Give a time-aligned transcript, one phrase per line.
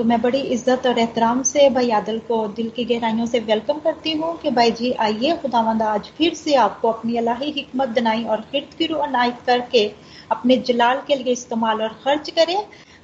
[0.00, 3.78] तो मैं बड़ी इज़्ज़त और एहतराम से भाई आदल को दिल की गहराइयों से वेलकम
[3.78, 8.24] करती हूँ कि भाई जी आइए, खुदावंद आज फिर से आपको अपनी अलाही हिकमत दनाई
[8.24, 9.84] और फिर अनायत करके
[10.30, 12.56] अपने जलाल के लिए इस्तेमाल और खर्च करें।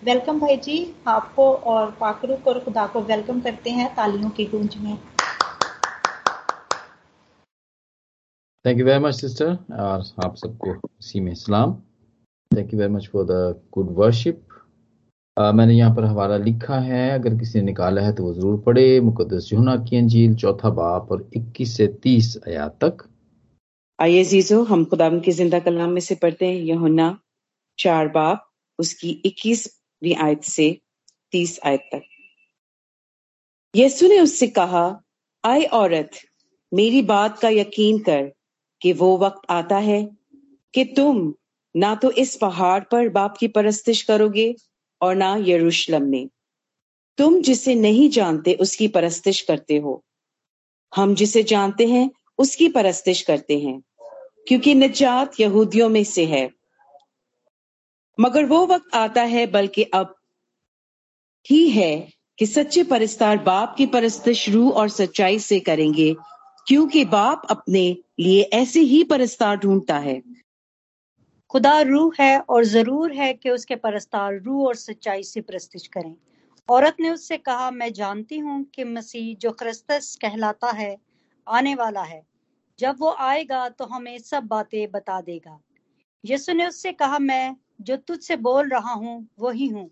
[0.04, 4.76] वेलकम भाई जी, आपको और पाकरुक और खुदा को वेलकम करते हैं तालियों की गूंज
[4.76, 4.96] में।
[8.64, 11.74] Thank you very much sister और आप सबको इसी में सलाम।
[12.50, 14.45] Thank you very much for the good worship
[15.36, 19.00] मैंने यहाँ पर हवाला लिखा है। अगर किसी ने निकाला है तो वो ज़रूर पढ़े।
[19.00, 23.06] मुकदस यूना की अंजील, चौथा बाप और 21 से 30 आयात तक।
[23.98, 27.18] आइए जीजो हम खुदाम के ज़िंदा कलाम में से पढ़ते हैं। यहुना
[27.78, 30.70] चार बाप, उसकी इक्कीसवीं आयत से
[31.32, 32.02] तीस आयत तक।
[33.74, 34.84] यीशु ने उससे कहा,
[35.44, 36.10] आए औरत,
[36.72, 38.30] मेरी बात का यकीन कर
[38.80, 40.02] कि वो वक्त आता है
[40.74, 41.32] कि तुम
[41.74, 44.54] ना तो इस पहाड़ पर बाप की परस्तिश करोगे
[45.02, 46.28] और ना यरूशलेम में।
[47.18, 50.04] तुम जिसे नहीं जानते, उसकी परस्तिश करते हो।
[50.96, 53.82] हम जिसे जानते हैं, उसकी परस्तिश करते हैं,
[54.48, 56.50] क्योंकि निजात यहूदियों में से है।
[58.20, 60.14] मगर वो वक्त आता है, बल्कि अब
[61.50, 66.14] ही है कि सच्चे परस्तार बाप की परस्तिश रू और सच्चाई से करेंगे,
[66.66, 70.22] क्योंकि बाप अपने लिए ऐसे ही परस्तार ढूंढता है।
[71.50, 76.14] खुदा रूह है और ज़रूर है कि उसके परस्तार रूह और सच्चाई से प्रस्तिश करें।
[76.68, 80.96] औरत ने उससे कहा, मैं जानती हूँ कि मसीह जो ख्रिस्तस कहलाता है,
[81.48, 82.22] आने वाला है।
[82.78, 85.58] जब वो आएगा तो हमें सब बातें बता देगा।
[86.24, 89.90] यसु ने उससे कहा, मैं जो तुझसे बोल रहा हूँ, वही हूँ।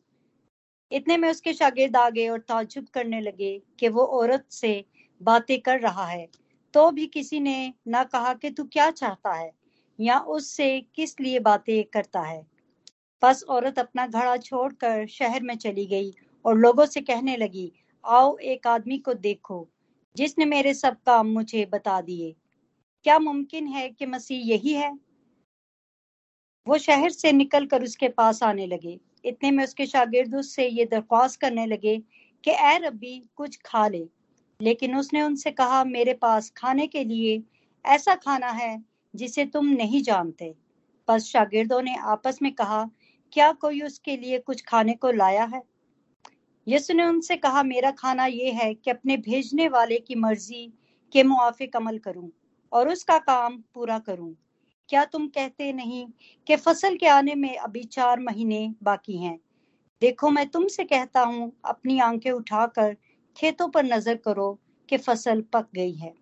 [0.93, 4.85] इतने में उसके शागिर्द आ गए और ताजुब करने लगे कि वो औरत से
[5.21, 6.29] बातें कर रहा है।
[6.75, 9.51] तो भी किसी ने ना कहा कि तू क्या चाहता है।
[10.01, 12.47] या उससे किस लिए बातें करता है?
[13.23, 16.13] बस औरत अपना घड़ा छोड़कर शहर में चली गई
[16.45, 17.73] और लोगों से कहने लगी,
[18.05, 19.69] आओ एक आदमी को देखो,
[20.17, 22.35] जिसने मेरे सब काम मुझे बता दिए।
[23.05, 24.99] क्या मुमकिन है कि मसीह यही है?
[26.67, 31.41] वो शहर से निकलकर उसके पास आने लगे। इतने में उसके शागिर्द उससे ये दरख्वास्त
[31.41, 31.99] करने लगे
[32.45, 34.09] कि ए रबी कुछ खा ले।
[34.63, 37.43] लेकिन उसने उनसे कहा, मेरे पास खाने के लिए
[37.87, 40.55] ऐसा खाना है जिसे तुम नहीं जानते।
[41.09, 42.91] बस शागिर्दों ने आपस में कहा,
[43.33, 45.63] क्या कोई उसके लिए कुछ खाने को लाया है?
[46.69, 50.73] यसु ने उनसे कहा, मेरा खाना ये है कि अपने भेजने वाले की मर्ज़ी
[51.13, 52.31] के मुआफिक अमल करूँ
[52.73, 54.35] और उसका काम पूरा करूँ।
[54.89, 56.07] क्या तुम कहते नहीं
[56.47, 59.39] कि फ़सल के आने में अभी चार महीने बाकी हैं?
[60.03, 62.97] देखो, मैं तुमसे कहता हूँ, अपनी आँखें उठाकर
[63.37, 64.59] खेतों पर नज़र करो
[64.89, 66.15] कि फ़सल पक गई है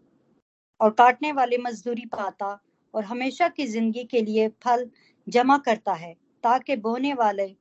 [0.81, 2.59] और काटने वाले मजदूरी पाता
[2.95, 4.91] और हमेशा की ज़िंदगी के लिए फल
[5.27, 6.15] जमा करता है,
[6.45, 7.55] ताकि बोने वाले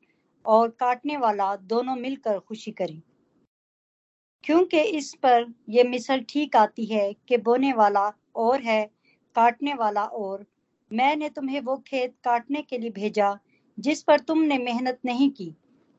[0.46, 3.02] और काटने वाला दोनों मिलकर खुशी करें।
[4.44, 8.84] क्योंकि इस पर यह मिसल ठीक आती है कि बोने वाला और है,
[9.36, 10.46] काटने वाला और।
[10.92, 13.38] मैंने तुम्हें वो खेत काटने के लिए भेजा,
[13.78, 15.54] जिस पर तुमने मेहनत नहीं की,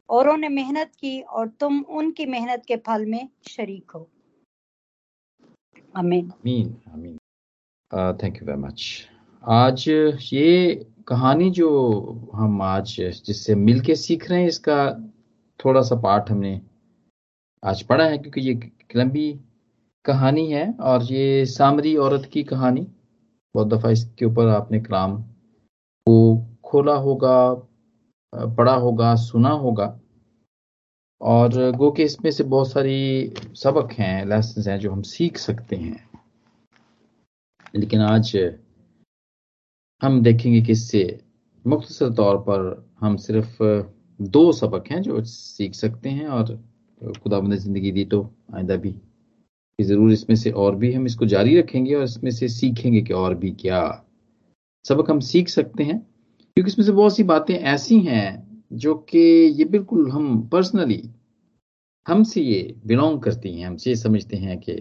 [0.08, 4.08] औरों ने मेहनत की और तुम उनकी मेहनत के फल में शरीक हो।
[5.96, 6.32] आमीन।
[6.92, 7.16] आमीन
[8.22, 9.08] थैंक यू वेरी मच
[9.44, 10.74] आज ये
[11.08, 11.68] कहानी जो
[12.34, 14.92] हम आज, जिससे मिलके सीख रहे हैं, इसका
[15.60, 16.60] थोड़ा सा पार्ट हमने
[17.62, 19.32] आज पढ़ा है, क्योंकि ये लंबी
[20.04, 22.86] कहानी है और ये सामरी औरत की कहानी।
[23.54, 25.16] बहुत दफ़ा इसके ऊपर आपने कलाम
[26.06, 27.54] को खोला होगा,
[28.34, 30.00] पढ़ा होगा, सुना होगा।
[31.20, 35.76] और गो के इसमें से बहुत सारी सबक हैं लेसन हैं जो हम सीख सकते
[35.76, 36.08] हैं।
[37.74, 38.36] लेकिन आज
[40.02, 41.02] हम देखेंगे कि इससे
[41.64, 42.62] मुख्तर तौर पर
[43.00, 43.62] हम सिर्फ़
[44.20, 46.54] दो सबक हैं जो सीख सकते हैं और
[47.22, 48.22] खुदाबंद ज़िंदगी दी तो
[48.54, 52.48] आइंदा भी। कि ज़रूर इसमें से और भी हम इसको जारी रखेंगे और इसमें से
[52.48, 53.82] सीखेंगे कि और भी क्या
[54.84, 59.18] सबक हम सीख सकते हैं। क्योंकि इसमें से बहुत सी बातें ऐसी हैं जो कि
[59.58, 61.02] ये बिल्कुल हम पर्सनली
[62.06, 64.72] हमसे ये बिलोंग करती हैं, हमसे ये समझते हैं कि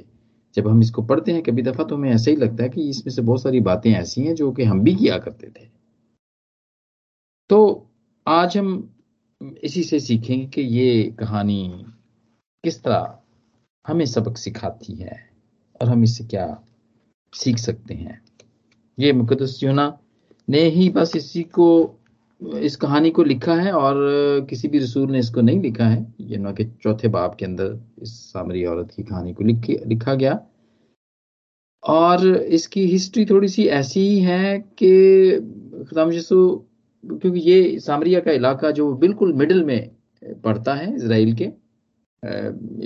[0.56, 3.14] जब हम इसको पढ़ते हैं, कभी दफ़ा तो हमें ऐसा ही लगता है कि इसमें
[3.14, 5.70] से बहुत सारी बातें ऐसी हैं जो कि हम भी किया करते थे।
[7.50, 7.88] तो
[8.28, 8.94] आज हम
[9.64, 11.86] इसी से सीखेंगे कि ये कहानी
[12.64, 13.18] किस तरह
[13.88, 15.30] हमें सबक सिखाती है
[15.82, 16.64] और हम इससे क्या
[17.34, 18.22] सीख सकते हैं।
[19.00, 19.98] ये मुकदस यूना
[20.50, 21.68] ने ही बस इसी को
[22.42, 23.96] इस कहानी को लिखा है और
[24.50, 27.80] किसी भी रसूल ने इसको नहीं लिखा है। ये ना के चौथे बाब के अंदर
[28.02, 30.40] इस सामरी औरत की कहानी को लिखी, लिखा गया।
[31.84, 36.66] और इसकी हिस्ट्री थोड़ी सी ऐसी ही है कि खुदाम यसु
[37.04, 39.90] क्योंकि ये सामरिया का इलाका जो बिल्कुल मिडिल में
[40.44, 41.46] पड़ता है इसराइल के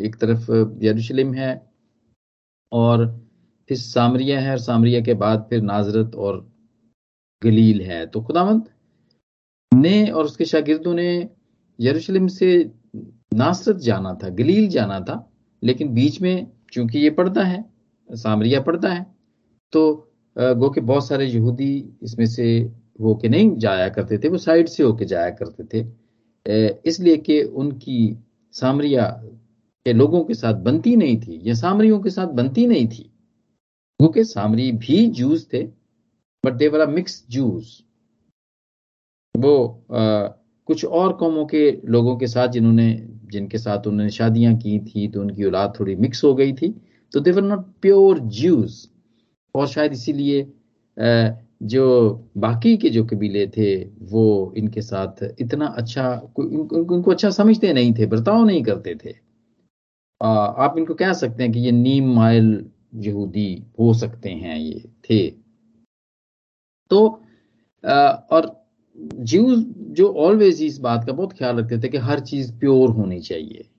[0.06, 0.52] एक तरफ़
[0.84, 1.52] यरूशलेम है
[2.72, 3.08] और
[3.70, 6.40] फिर सामरिया है और सामरिया के बाद फिर नाजरत और
[7.42, 8.70] गलील है। तो खुदावंत
[9.76, 11.08] ने और उसके शागिर्दों ने
[11.80, 12.50] यरूशलेम से
[13.36, 15.32] नासरत जाना था, गलील जाना था,
[15.64, 17.64] लेकिन बीच में चूँकि ये पड़ता है,
[18.10, 19.06] सामरिया पड़ता है
[19.74, 21.74] तो गो के बहुत सारे यहूदी
[22.04, 22.46] इसमें से
[23.02, 25.86] होके नहीं जाया करते थे, वो साइड से होके जाया करते थे।
[26.86, 28.18] इसलिए कि उनकी
[28.54, 29.06] सामरिया
[29.86, 33.12] के लोगों के साथ बनती नहीं थी, या सामरियों के साथ बनती नहीं थी।
[34.00, 35.62] क्योंकि सामरी भी जूस थे
[36.44, 37.82] बट देवर मिक्स जूस
[39.36, 40.28] वो आ,
[40.68, 42.92] कुछ और कौमों के लोगों के साथ जिन्होंने
[43.32, 46.70] जिनके साथ उन्होंने शादियाँ की थी तो उनकी औलाद थोड़ी मिक्स हो गई थी।
[47.14, 48.90] तो देवर नॉट प्योर जूस
[49.56, 50.48] और शायद इसीलिए
[51.64, 51.86] जो
[52.38, 58.06] बाकी के जो कबीले थे वो इनके साथ इतना अच्छा उनको अच्छा समझते नहीं थे
[58.06, 59.16] बर्ताव नहीं करते थे।
[60.22, 62.66] आ, आप इनको कह सकते हैं कि ये नीम माइल
[62.96, 65.28] यहूदी हो सकते हैं ये थे।
[66.92, 67.08] तो
[67.84, 68.65] आ, और
[68.98, 69.56] जीव
[69.92, 73.70] जो ऑलवेज इस बात का बहुत ख्याल रखते थे कि हर चीज़ प्योर होनी चाहिए।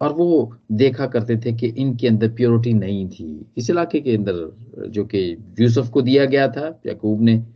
[0.00, 4.88] और वो देखा करते थे कि इनके अंदर प्योरिटी नहीं थी। इस इलाके के अंदर
[4.88, 7.46] जो कि यूसुफ को दिया गया था, याकूब ने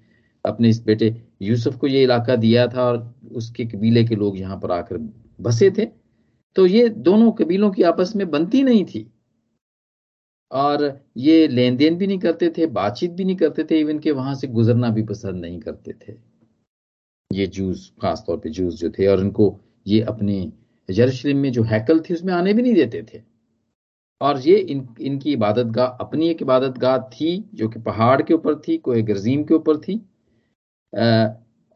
[0.44, 4.60] अपने इस बेटे यूसुफ को ये इलाका दिया था और उसके कबीले के लोग यहाँ
[4.60, 5.84] पर आकर बसे थे।
[6.56, 9.12] तो ये दोनों कबीलों की आपस में बनती नहीं थी।
[10.52, 14.10] और ये लेन देन भी नहीं करते थे, बातचीत भी नहीं करते थे, इवन के
[14.10, 16.29] वहाँ से गुजरना भी पसंद नहीं करते थे।
[17.30, 19.54] ये जूस खासतौर पे जूस जो थे और इनको
[19.86, 20.40] ये अपने
[20.88, 23.22] यरूशलेम में जो हैकल थी, उसमें आने भी नहीं देते थे।
[24.20, 28.34] और ये इन, इनकी इबादत गाह अपनी एक इबादत गाह थी जो कि पहाड़ के
[28.34, 30.00] ऊपर थी कोई गरजीम के ऊपर थी।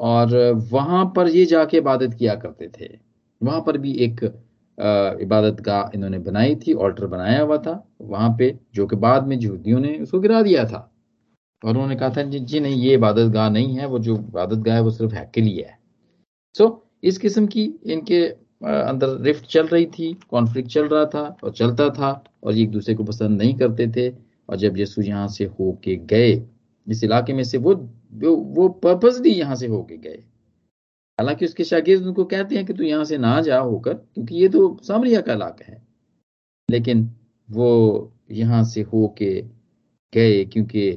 [0.01, 0.35] और
[0.73, 2.89] वहाँ पर ये जाके इबादत किया करते थे।
[3.41, 4.25] वहाँ पर भी एक
[5.23, 9.37] इबादत गाह इन्होंने बनाई थी, ऑल्टर बनाया हुआ था। वहाँ पे जो कि बाद में
[9.37, 10.91] यहूदियों ने उसको गिरा दिया था।
[11.64, 14.75] और उन्होंने कहा था जी नहीं ये इबादत गाह नहीं है वो जो इबादत गाह
[14.75, 15.78] है वो सिर्फ़ हैकल लिए है।
[16.55, 16.72] सो so,
[17.02, 18.20] इस किस्म की इनके
[18.62, 22.12] अंदर रिफ्ट चल रही थी कॉन्फ्लिक्ट चल रहा था और चलता था
[22.44, 24.08] और ये एक दूसरे को पसंद नहीं करते थे
[24.49, 26.31] और जब यीशु यहाँ से होके गए
[26.87, 27.75] इस इलाके में से वो
[28.14, 30.22] वो पर्पजली यहाँ से होके गए।
[31.19, 34.49] हालाँकि उसके शागिर्द उनको कहते हैं कि तू यहाँ से ना जा होकर क्योंकि ये
[34.49, 35.82] तो सामरिया का इलाका है।
[36.69, 37.11] लेकिन
[37.49, 39.31] वो यहाँ से होके
[40.12, 40.90] गए क्योंकि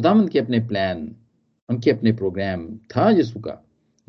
[0.00, 1.00] खुदामंद के अपने प्लान
[1.68, 3.56] उनके अपने प्रोग्राम था यीशु का,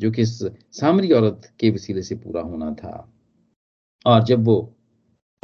[0.00, 0.38] जो कि इस
[0.72, 3.12] सामरी औरत के वसीले से पूरा होना था।
[4.06, 4.74] और जब वो,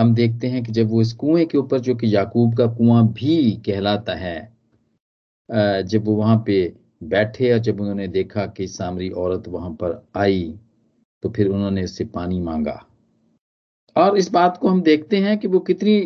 [0.01, 3.07] हम देखते हैं कि जब वो इस कुएँ के ऊपर, जो कि याकूब का कुआँ
[3.13, 4.39] भी कहलाता है
[5.49, 6.57] जब वो वहाँ पे
[7.03, 10.55] बैठे और जब उन्होंने देखा कि सामरी औरत वहाँ पर आई
[11.23, 12.85] तो फिर उन्होंने उससे पानी मांगा।
[13.99, 16.01] और इस बात को हम देखते हैं कि वो कितनी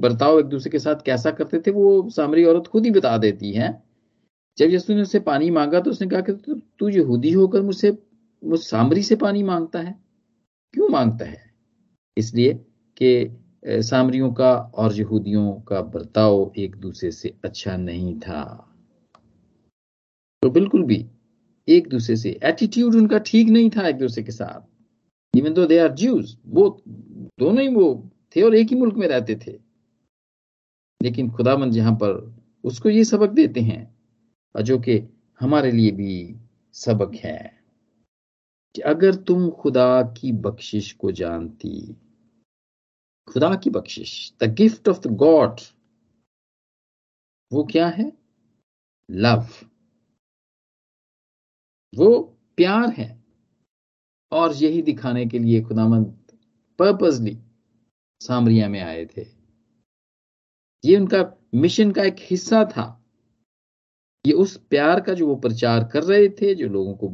[0.00, 3.52] बर्ताव एक दूसरे के साथ कैसा करते थे, वो सामरी औरत खुद ही बता देती
[3.52, 3.70] है।
[4.58, 6.32] जब यसु ने उससे पानी मांगा तो उसने कहा कि
[6.78, 7.96] तू यहूदी होकर मुझसे,
[8.42, 9.94] मुझ सामरी से पानी माँगता है?
[10.74, 11.42] क्यों माँगता है?
[12.16, 12.54] इसलिए
[12.96, 18.42] कि सामरियों का और यहूदियों का बर्ताव एक दूसरे से अच्छा नहीं था।
[20.42, 21.04] तो बिल्कुल भी
[21.68, 24.68] एक दूसरे से, एटीट्यूड उनका ठीक नहीं था एक दूसरे के साथ।
[25.36, 26.82] Even though they are Jews वो
[27.38, 29.52] दोनों ही वो थे और एक ही मुल्क में रहते थे।
[31.02, 34.98] लेकिन खुदामंद यहाँ पर उसको ये सबक देते हैं जो कि
[35.40, 36.36] हमारे लिए भी
[36.72, 37.64] सबक है
[38.74, 41.96] कि अगर तुम खुदा की बख्शिश को जानती,
[43.28, 45.60] खुदा की बख्शिश the gift of the God
[47.52, 48.12] वो क्या है?
[49.10, 49.46] लव
[51.94, 53.19] वो प्यार है।
[54.32, 56.18] और यही दिखाने के लिए खुदामंद
[56.78, 57.38] पर्पजली
[58.20, 59.26] सामरिया में आए थे।
[60.84, 62.96] ये उनका मिशन का एक हिस्सा था।
[64.26, 67.08] ये उस प्यार का जो वो प्रचार कर रहे थे जो लोगों को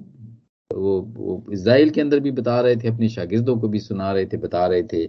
[0.75, 4.27] वो, वो इसराइल के अंदर भी बता रहे थे अपने शागिर्दों को भी सुना रहे
[4.27, 5.07] थे बता रहे थे।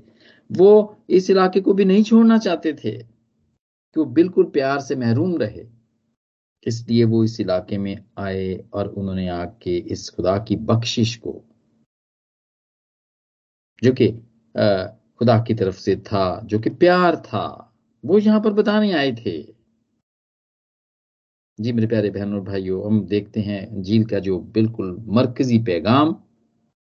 [0.51, 5.37] वो इस इलाके को भी नहीं छोड़ना चाहते थे कि वो बिल्कुल प्यार से महरूम
[5.37, 5.67] रहे।
[6.67, 11.46] इसलिए वो इस इलाके में आए और उन्होंने आके इस खुदा की बख्शिश को
[13.81, 14.07] जो कि
[15.19, 19.41] खुदा की तरफ़ से था, जो कि प्यार था, वो यहाँ पर बताने आए थे।
[21.59, 26.15] जी मेरे प्यारे बहनों और भाइयों, हम देखते हैं जील का जो बिल्कुल मरकजी पैगाम,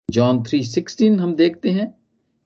[0.10, 1.94] जॉन थ्री सिक्सटीन हम देखते हैं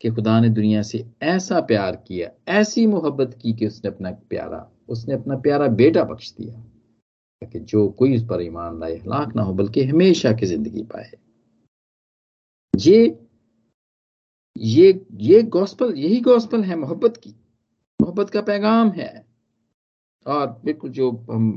[0.02, 4.70] कि खुदा ने दुनिया से ऐसा प्यार किया, ऐसी मोहब्बत की कि उसने अपना प्यारा,
[4.90, 9.42] उसने अपना प्यारा बेटा बख्श दिया, ताकि जो कोई उस पर ईमान लाए, हलाक ना
[9.42, 11.12] हो, बल्कि हमेशा की ज़िंदगी पाए।
[12.74, 13.08] ये
[14.58, 17.30] ये ये गॉस्पल यही गॉस्पल है, मोहब्बत की।
[18.02, 19.26] मोहब्बत का पैगाम है।
[20.28, 21.52] और बिल्कुल जो हम,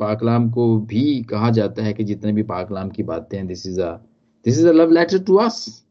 [0.00, 3.80] पाकलाम को भी कहा जाता है कि जितने भी पाकलाम की बातें हैं this is
[3.80, 3.96] a
[4.44, 5.86] this is a love letter to us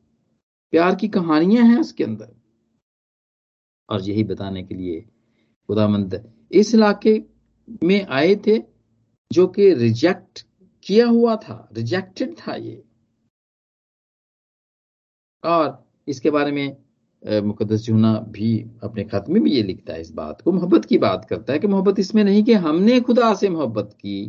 [0.71, 2.35] प्यार की कहानियाँ हैं उसके अंदर।
[3.89, 5.01] और यही बताने के लिए
[5.67, 7.23] खुदामंद इस इलाके
[7.83, 8.63] में आए थे,
[9.31, 10.45] जो कि रिजेक्ट
[10.83, 12.83] किया हुआ था। रिजेक्टेड था ये।
[15.43, 16.77] और इसके बारे में
[17.43, 18.49] मुकदस जूना भी
[18.83, 21.59] अपने खत में भी ये लिखता है इस बात को। मोहब्बत की बात करता है
[21.59, 24.25] कि मोहब्बत इसमें नहीं कि हमने खुदा से मोहब्बत की,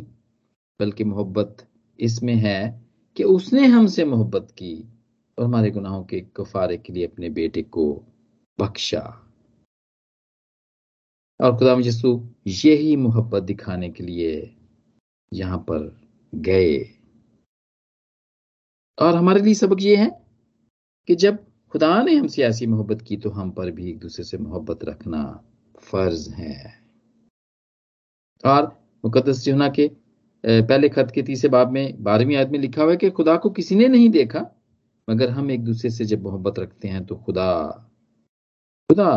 [0.79, 1.65] बल्कि मोहब्बत
[1.99, 4.75] इसमें है कि उसने हमसे मोहब्बत की
[5.37, 7.85] और हमारे गुनाहों के कफारे के लिए अपने बेटे को
[8.59, 9.01] बख्शा।
[11.39, 12.09] और खुदा यसु
[12.47, 14.31] यही मोहब्बत दिखाने के लिए
[15.31, 15.91] यहाँ पर
[16.33, 16.77] गए।
[18.97, 20.09] और हमारे लिए सबक ये है
[21.07, 24.37] कि जब खुदा ने हमसे ऐसी मोहब्बत की तो हम पर भी एक दूसरे से
[24.37, 25.23] मोहब्बत रखना
[25.91, 26.55] फ़र्ज़ है।
[28.43, 28.65] और
[29.03, 29.87] मुकदस जुना के
[30.43, 33.49] पहले खत के तीसरे बाब में बारहवीं आयत में लिखा हुआ है कि खुदा को
[33.49, 34.39] किसी ने नहीं देखा
[35.07, 37.49] मगर हम एक दूसरे से जब मोहब्बत रखते हैं तो खुदा
[38.89, 39.11] खुदा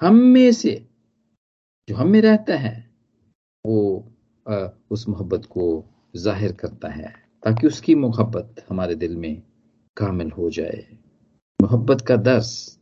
[0.00, 0.74] हम में से
[1.88, 2.74] जो हम में रहता है
[3.64, 4.08] वो
[4.46, 5.84] आ, उस मोहब्बत को
[6.16, 9.42] ज़ाहिर करता है ताकि उसकी मोहब्बत हमारे दिल में
[9.96, 10.98] कामिल हो जाए।
[11.62, 12.78] मोहब्बत का दर्स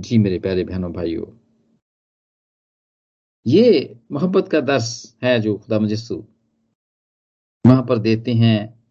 [0.00, 1.26] जी मेरे प्यारे बहनों, भाइयों।
[3.46, 6.26] ये मोहब्बत का दर्स है जो खुदा मजस्सू
[7.66, 8.84] वहाँ पर देते हैं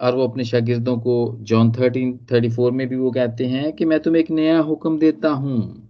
[0.00, 3.84] और वो अपने शागिर्दों को जॉन थर्टीन, थर्टी फोर में भी वो कहते हैं कि
[3.84, 5.88] मैं तुम्हें एक नया हुक्म देता हूँ।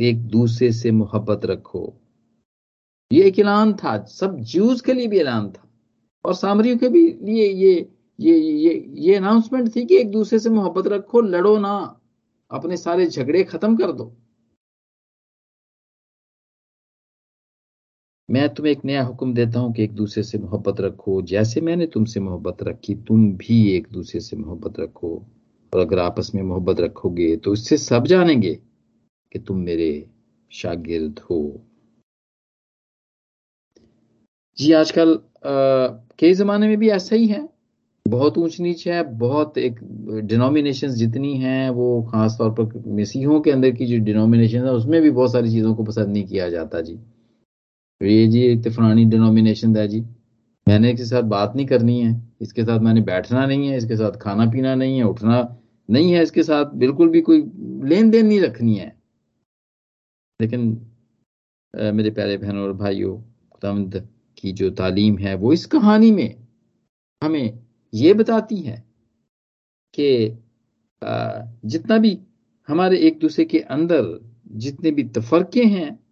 [0.00, 2.00] एक दूसरे से मोहब्बत रखो।
[3.12, 5.68] ये एक ऐलान था। सब जूस के लिए भी ऐलान था।
[6.24, 10.50] और सामरियों के भी लिए ये ये ये ये अनाउंसमेंट थी कि एक दूसरे से
[10.50, 11.74] मोहब्बत रखो, लड़ो ना।
[12.50, 14.12] अपने सारे झगड़े खत्म कर दो।
[18.28, 21.86] मैं तुम्हें एक नया हुक्म देता हूँ कि एक दूसरे से मोहब्बत रखो। जैसे मैंने
[21.86, 25.10] तुमसे मोहब्बत रखी, तुम भी एक दूसरे से मोहब्बत रखो।
[25.72, 28.54] और अगर आपस में मोहब्बत रखोगे तो इससे सब जानेंगे
[29.32, 29.90] कि तुम मेरे
[30.50, 31.40] शागिर्द हो।
[34.58, 37.48] जी, आजकल कई जमाने में भी ऐसा ही है।
[38.08, 39.78] बहुत ऊंच नीच है बहुत एक
[40.26, 45.00] डिनोमिनेशन जितनी हैं वो खास तौर पर मसीहों के अंदर की जो डिनोमिनेशन है उसमें
[45.02, 46.98] भी बहुत सारी चीज़ों को पसंद नहीं किया जाता जी।
[48.00, 50.00] ये जी इतफानी डिनोमिनेशन है जी।
[50.66, 52.10] मैंने इसके साथ बात नहीं करनी है।
[52.42, 55.40] इसके साथ मैंने बैठना नहीं है इसके साथ खाना पीना नहीं है उठना
[55.88, 57.42] नहीं है इसके साथ बिल्कुल भी कोई
[57.88, 58.92] लेन देन नहीं रखनी है।
[60.40, 60.70] लेकिन
[61.74, 63.16] आ, मेरे प्यारे बहनों और भाइयों
[64.38, 66.34] की जो तालीम है वो इस कहानी में
[67.22, 67.58] हमें
[67.94, 68.84] ये बताती है
[69.94, 70.38] कि
[71.64, 72.18] जितना भी
[72.68, 74.04] हमारे एक दूसरे के अंदर
[74.52, 76.06] जितने भी तफरके हैं,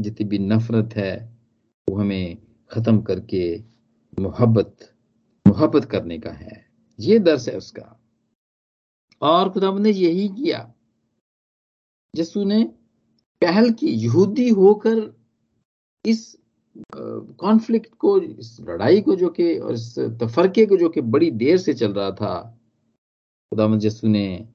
[0.00, 1.38] जितनी भी नफरत है,
[1.90, 2.38] वो हमें
[2.70, 3.58] ख़त्म करके
[4.18, 4.92] मोहब्बत
[5.46, 8.00] मोहब्बत करने का है। ये दर्श है उसका।
[9.22, 10.72] और खुदा ने यही किया।
[12.16, 12.64] जसू ने
[13.42, 15.16] पहल की, यहूदी होकर
[16.06, 16.36] इस
[17.38, 21.56] कॉन्फ्लिक्ट को, इस लड़ाई को जो कि, और इस तफरके को जो कि बड़ी देर
[21.56, 22.58] से चल रहा था
[23.52, 24.48] खुदामद यसु ने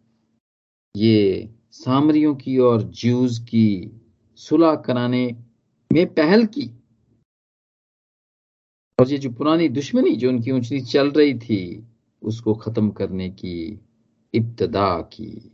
[0.97, 4.01] ये सामरियों की और ज्यूज की
[4.35, 5.35] सुलह कराने
[5.93, 6.71] में पहल की।
[8.99, 11.87] और ये जो पुरानी दुश्मनी जो उनकी ऊँची चल रही थी,
[12.21, 13.79] उसको खत्म करने की
[14.33, 15.51] इब्तदा की।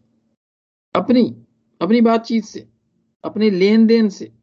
[0.96, 1.46] अपनी
[1.82, 2.68] अपनी बातचीत से,
[3.24, 4.37] अपने लेन देन से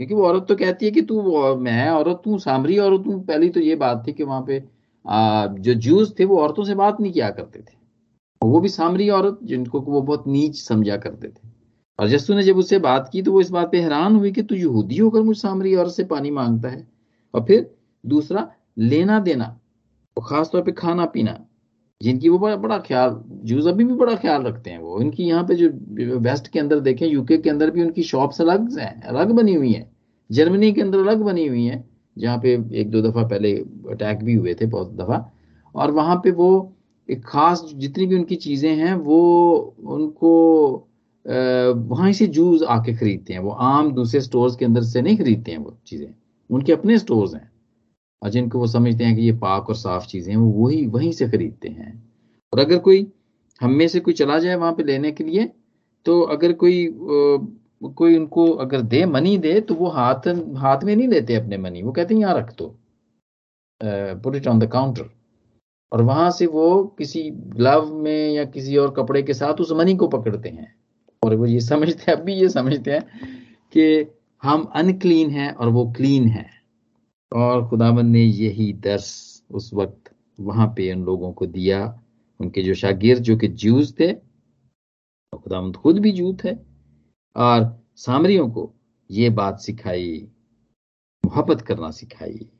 [0.00, 1.22] क्योंकि वो औरत तो कहती है कि तू
[1.56, 4.62] मैं औरत तू सामरी औरत तू पहली तो ये बात थी कि वहाँ पे
[5.60, 7.76] जो जूस थे, वो औरतों से बात नहीं किया करते थे।
[8.42, 11.48] वो भी सामरी औरत, जिनको वो बहुत नीच समझा करते थे।
[11.98, 14.42] और जस्सू ने जब उससे बात की तो वो इस बात पे हैरान हुई कि
[14.42, 16.86] तू यहूदी होकर मुझ सामरी औरत से पानी माँगता है?
[17.34, 17.70] और फिर
[18.04, 19.58] दूसरा, लेना देना,
[20.16, 21.38] और खासतौर पर खाना पीना।
[22.00, 25.44] जिनकी वो बड़ा बड़ा ख्याल जूस अभी भी बड़ा ख्याल रखते हैं वो। इनकी यहाँ
[25.44, 29.30] पे जो वेस्ट के अंदर देखें, यूके के अंदर भी उनकी शॉप्स अलग हैं, अलग
[29.32, 29.90] बनी हुई है।
[30.30, 31.84] जर्मनी के अंदर अलग बनी हुई है,
[32.16, 33.52] जहाँ पे एक दो दफ़ा पहले
[33.90, 35.30] अटैक भी हुए थे, बहुत दफ़ा।
[35.74, 36.50] और वहाँ पे वो
[37.08, 40.86] एक खास, जितनी भी उनकी चीज़ें हैं, वो उनको
[41.26, 45.50] वहाँ से जूस आके खरीदते हैं। वो आम दूसरे स्टोर्स के अंदर से नहीं खरीदते
[45.50, 46.14] हैं वो चीज़ें।
[46.50, 47.49] उनके अपने स्टोर्स हैं।
[48.22, 51.12] और जिनको वो समझते हैं कि ये पाक और साफ़ चीज़ें हैं, वो वही, वहीं
[51.12, 51.92] से खरीदते हैं।
[52.52, 53.06] और अगर कोई
[53.60, 55.50] हम में से कोई चला जाए वहाँ पे लेने के लिए
[56.06, 61.08] तो अगर कोई कोई उनको अगर दे, मनी दे तो वो हाथ हाथ में नहीं
[61.08, 62.76] लेते अपने मनी। वो कहते हैं, यहाँ रख दो।
[63.80, 65.10] Put it on the counter
[65.92, 69.96] और वहाँ से वो किसी ग्लव में या किसी और कपड़े के साथ उस मनी
[69.96, 70.74] को पकड़ते हैं।
[71.22, 73.02] और वो ये समझते हैं अब भी ये समझते हैं
[73.72, 74.06] कि
[74.42, 76.46] हम अनक्लीन हैं और वो क्लीन है।
[77.32, 82.02] और खुदाबंद ने यही दर्श उस वक्त वहाँ पे उन लोगों को दिया।
[82.40, 84.12] उनके जो शागिर जो कि जूस थे
[85.36, 86.66] खुदाबंद खुद भी जूत है।
[87.36, 88.74] और सामरियों को
[89.10, 90.28] ये बात सिखाई,
[91.26, 92.50] मोहब्बत करना सिखाई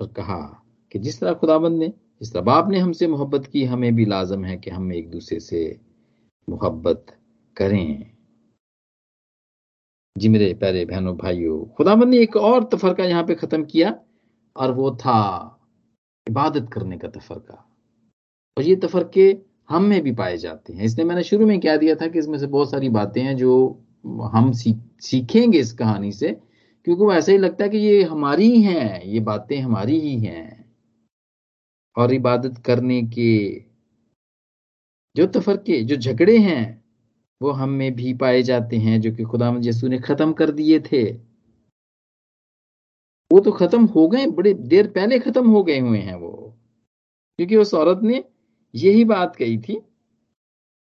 [0.00, 3.94] और कहा कि जिस तरह खुदाबंद ने, जिस तरह बाप ने हमसे मोहब्बत की, हमें
[3.94, 5.80] भी लाजम है कि हम एक दूसरे से
[6.48, 7.06] मोहब्बत
[7.56, 8.10] करें।
[10.18, 13.98] जी मेरे प्यारे बहनों, भाइयों खुदाबंद ने एक और तफरका यहाँ पे खत्म किया।
[14.56, 15.52] और वो था
[16.28, 17.62] इबादत करने का तफरका।
[18.58, 19.36] और ये तफरके
[19.68, 22.38] हम में भी पाए जाते हैं। इसलिए मैंने शुरू में क्या दिया था कि इसमें
[22.38, 23.82] से बहुत सारी बातें हैं जो
[24.32, 26.28] हम सीख सीखेंगे इस कहानी से,
[26.84, 30.18] क्योंकि वो ऐसा ही लगता है कि ये हमारी ही हैं, ये बातें हमारी ही
[30.18, 30.74] हैं।
[31.96, 33.64] और इबादत करने के
[35.16, 36.84] जो तफरके, जो झगड़े हैं,
[37.42, 40.80] वो हम में भी पाए जाते हैं, जो कि खुदा यसू ने खत्म कर दिए
[40.80, 41.25] थे।
[43.30, 46.56] वो तो खत्म हो गए, बड़े देर पहले खत्म हो गए हुए हैं वो।
[47.38, 48.24] क्योंकि उस औरत ने
[48.74, 49.80] यही बात कही थी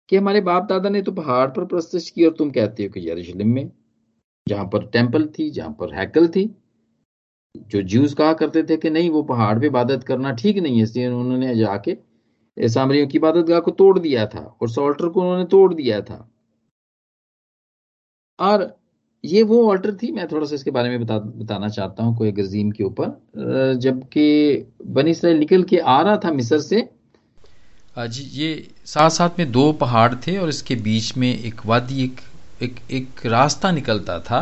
[0.08, 3.08] कि हमारे बाप दादा ने तो पहाड़ पर प्रस्तुत की और तुम कहते हो कि
[3.11, 3.70] यरूशलेम में,
[4.47, 6.44] जहाँ पर टेंपल थी, जहाँ पर हैकल थी,
[7.56, 10.82] जो ज्यूज कहा करते थे कि नहीं, वो पहाड़ पे इबादत करना ठीक नहीं है,
[10.82, 11.97] इसलिए उन्होंने जाके
[12.56, 16.28] सामरियों की इबादत गाह को तोड़ दिया था और सॉल्टर को उन्होंने तोड़ दिया था।
[18.38, 18.77] और
[19.25, 22.32] ये वो ऑल्टर थी, मैं थोड़ा सा इसके बारे में बता, बताना चाहता हूँ कोई
[22.32, 26.88] गजीम के ऊपर। जबकि बनी इसराइल निकल के आ रहा था मिस्र से।
[27.98, 32.20] जी, ये साथ साथ में दो पहाड़ थे और इसके बीच में एक वादी, एक
[32.62, 34.40] एक एक रास्ता निकलता था।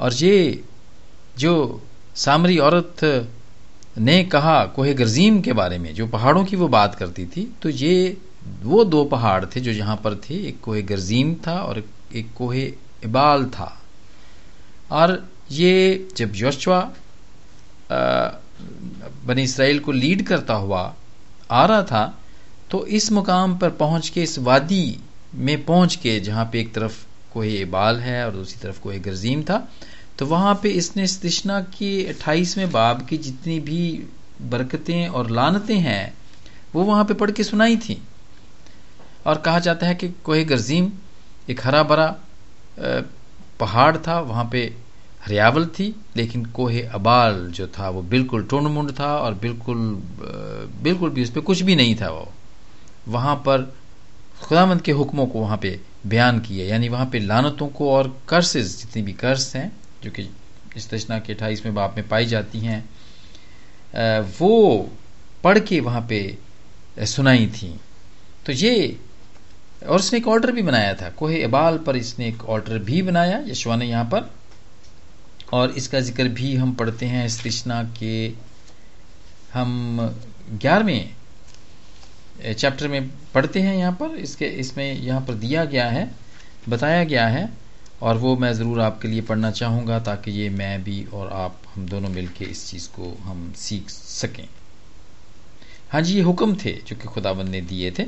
[0.00, 0.62] और ये
[1.38, 1.82] जो
[2.16, 3.04] सामरी औरत
[3.98, 7.68] ने कहा कोहे गर्जीम के बारे में, जो पहाड़ों की वो बात करती थी तो
[7.68, 8.16] ये,
[8.62, 11.82] वो दो पहाड़ थे जो यहाँ पर थे। एक कोहे गर्जीम था और
[12.14, 12.72] एक कोहे
[13.04, 13.76] इबाल था।
[14.90, 16.80] और ये जब योशवा
[19.26, 20.82] बनी इसराइल को लीड करता हुआ
[21.50, 22.04] आ रहा था
[22.70, 24.98] तो इस मुकाम पर पहुँच के, इस वादी
[25.34, 29.42] में पहुँच के, जहाँ पे एक तरफ़ कोई इबाल है और दूसरी तरफ़ कोई गर्जीम
[29.42, 29.66] था
[30.18, 33.82] तो वहाँ पे इसने तृष्णा की अट्ठाईसवें बाब की जितनी भी
[34.42, 36.14] बरकतें और लानतें हैं,
[36.74, 38.00] वो वहाँ पे पढ़ के सुनाई थी।
[39.26, 40.90] और कहा जाता है कि कोहे गर्जीम,
[41.50, 42.14] एक हरा भरा
[42.78, 44.62] पहाड़ था, वहाँ पे
[45.22, 49.78] हरियावल थी, लेकिन कोहे अबाल जो था, वो बिल्कुल टूंड मुंड था और बिल्कुल
[50.82, 52.28] बिल्कुल भी उस पर कुछ भी नहीं था वो।
[53.08, 53.72] वहाँ पर
[54.40, 58.76] खुदामंद के हुक्मों को वहाँ पे बयान किया, यानी वहाँ पे लानतों को और कर्सेज
[58.78, 59.70] जितनी भी कर्स हैं,
[60.02, 60.28] जो कि
[60.76, 62.88] इस तशना के अट्ठाईसवें बाप में पाई जाती हैं
[64.38, 64.90] वो
[65.44, 66.20] पढ़ के वहाँ पे
[67.06, 67.68] सुनाई थी।
[68.46, 68.98] तो ये
[69.82, 73.38] और उसने एक ऑर्डर भी बनाया था। कोहे इबाल पर इसने एक ऑर्डर भी बनाया
[73.46, 74.30] यशवा ने यहाँ पर।
[75.52, 78.32] और इसका ज़िक्र भी हम पढ़ते हैं इस तृष्णा के
[79.52, 79.98] हम
[80.52, 81.14] ग्यारहवें
[82.52, 86.10] चैप्टर में पढ़ते हैं यहाँ पर। इसके, इसमें यहाँ पर दिया गया है,
[86.68, 87.48] बताया गया है,
[88.02, 91.86] और वो मैं ज़रूर आपके लिए पढ़ना चाहूँगा ताकि ये मैं भी और आप, हम
[91.88, 94.48] दोनों मिलके इस चीज़ को हम सीख सकें।
[95.90, 98.04] हाँ जी, ये हुक्म थे जो कि खुदाबंद ने दिए थे।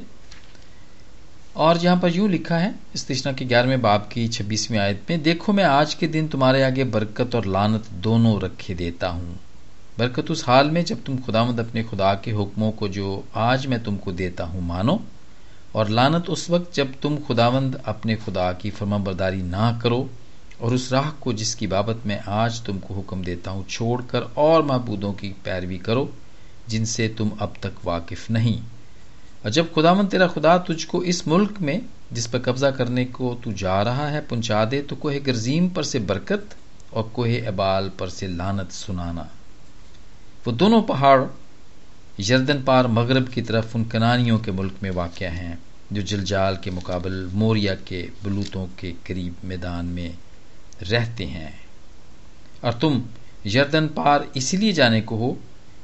[1.57, 5.23] और यहाँ पर यूँ लिखा है, इस तृष्णा के ग्यारहवें बाप की छब्बीसवीं आयत में,
[5.23, 9.39] देखो मैं आज के दिन तुम्हारे आगे बरकत और लानत दोनों रखे देता हूँ।
[9.99, 13.83] बरकत उस हाल में जब तुम खुदामद अपने खुदा के हुक्मों को जो आज मैं
[13.83, 15.01] तुमको देता हूँ मानो,
[15.77, 20.09] और लानत उस वक्त जब तुम खुदावंद अपने खुदा की फर्माबरदारी ना करो,
[20.63, 25.13] और उस राह को जिसकी बाबत मैं आज तुमको हुक्म देता हूँ, छोड़कर और महबूदों
[25.13, 26.11] की पैरवी करो,
[26.69, 28.61] जिनसे तुम अब तक वाकिफ नहीं।
[29.45, 33.53] और जब खुदामंद तेरा खुदा तुझको इस मुल्क में, जिस पर कब्जा करने को तू
[33.53, 36.57] जा रहा है, पहुँचा दे तो कोहे गर्जीम पर से बरकत
[36.93, 39.29] और कोहे अबाल पर से लानत सुनाना।
[40.47, 41.25] वो दोनों पहाड़
[42.21, 45.59] यर्दन पार मगरब की तरफ़ उन कनानियों के मुल्क में वाक़ हैं,
[45.93, 50.15] जो जलजाल के मुकाबल मोरिया के बलूतों के करीब मैदान में
[50.83, 51.61] रहते हैं।
[52.65, 53.03] और तुम
[53.47, 55.39] यर्दन पार इसीलिए जाने को हो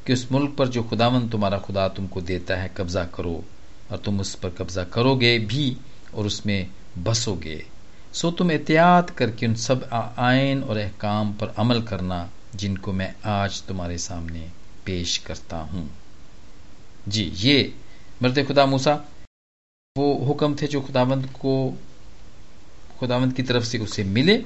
[0.08, 3.44] कि उस मुल्क पर जो खुदावन तुम्हारा खुदा तुमको देता है कब्जा करो
[3.90, 5.76] और तुम उस पर कब्जा करोगे भी
[6.14, 7.64] और उसमें बसोगे।
[8.12, 13.62] सो तुम एहतियात करके उन सब आयन और अहकाम पर अमल करना जिनको मैं आज
[13.62, 14.48] तुम्हारे सामने
[14.86, 15.88] पेश करता हूँ।
[17.08, 17.74] जी, ये
[18.22, 18.94] मरद खुदा मूसा,
[19.96, 21.74] वो हुक्म थे जो खुदावंद को,
[22.98, 24.42] खुदावंद की तरफ़ से उसे मिले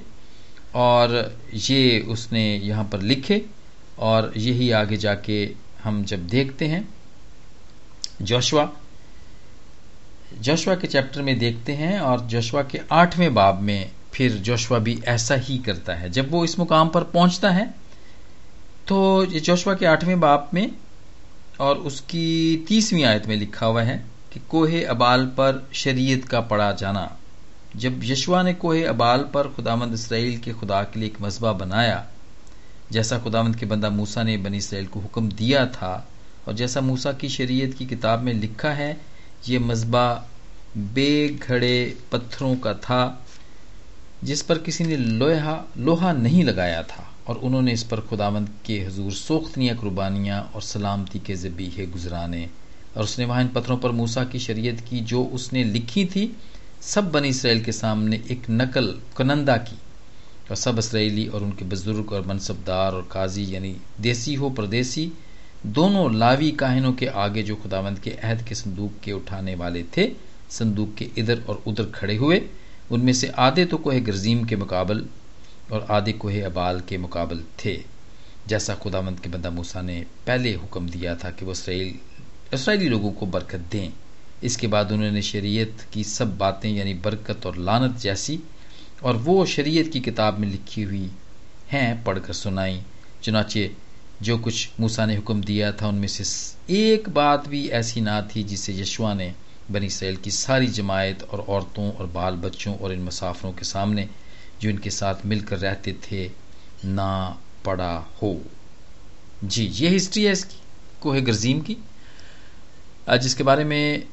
[0.74, 3.44] और ये उसने यहाँ पर लिखे।
[4.02, 5.42] और यही आगे जाके
[5.84, 6.88] हम जब देखते हैं,
[8.22, 8.70] जोशवा
[10.40, 14.98] जोशवा के चैप्टर में देखते हैं और जोशवा के आठवें बाब में फिर जोशवा भी
[15.06, 17.66] ऐसा ही करता है। जब वो इस मुकाम पर पहुँचता है
[18.88, 20.70] तो ये जोशवा के आठवें बाब में
[21.60, 23.96] और उसकी तीसवीं आयत में लिखा हुआ है
[24.32, 27.10] कि कोहे अबाल पर शरीयत का पड़ा जाना।
[27.76, 32.04] जब यशवा ने कोहे अबाल पर खुदामंद इसराइल के खुदा के लिए एक मजबा बनाया
[32.90, 36.08] जैसा खुदामंद के बंदा मूसा ने बनी इसराइल को हुक्म दिया था,
[36.48, 39.00] और जैसा मूसा की शरीयत की किताब में लिखा है,
[39.48, 40.28] ये मजबा
[40.76, 43.24] बेघड़े पत्थरों का था,
[44.24, 48.80] जिस पर किसी ने लोहा लोहा नहीं लगाया था, और उन्होंने इस पर खुदावंद के
[48.80, 52.50] हजूर सोख्तनिया, कुर्बानियाँ और सलामती के जबीहे गुजराने,
[52.96, 56.36] और उसने वहाँ इन पत्थरों पर मूसा की शरीयत की जो उसने लिखी थी,
[56.80, 59.78] सब बनी इसराइल के सामने एक नकल, कनंदा की।
[60.50, 65.12] और सब इसराइली और उनके बुज़ुर्ग और मनसबदार और काजी, यानी देसी हो, परदेसी,
[65.66, 70.08] दोनों लावी काहिनों के आगे जो खुदावंद के अहद के संदूक के उठाने वाले थे,
[70.50, 72.40] संदूक के इधर और उधर खड़े हुए,
[72.90, 75.06] उनमें से आधे तो कोहे गर्जीम के मुकाबल
[75.72, 77.78] और आधे कोहे अबाल के मुकाबल थे।
[78.48, 81.94] जैसा खुदावंद के बंदा मूसा ने पहले हुक्म दिया था कि वो इसराइल,
[82.54, 83.92] इसराइली लोगों को बरकत दें।
[84.44, 88.38] इसके बाद उन्होंने शरीयत की सब बातें, यानी बरकत और लानत जैसी
[89.04, 91.10] और वो शरीयत की किताब में लिखी हुई
[91.68, 92.82] हैं पढ़कर सुनाई।
[93.22, 93.72] चुनाचे
[94.22, 96.24] जो कुछ मूसा ने हुक्म दिया था, उनमें से
[96.70, 99.34] एक बात भी ऐसी ना थी जिसे यशवा ने
[99.70, 104.08] बनी इसराइल की सारी जमायत और औरतों और बाल बच्चों और इन मुसाफरों के सामने,
[104.60, 106.30] जो इनके साथ मिलकर रहते थे,
[106.84, 108.40] ना पड़ा हो।
[109.44, 110.56] जी, ये हिस्ट्री है इसकी,
[111.00, 111.76] कोहे गर्जीम की।
[113.18, 114.04] जिसके बारे में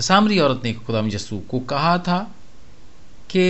[0.00, 2.35] सामरी औरत ने खुदाम यसू को कहा था
[3.30, 3.44] कि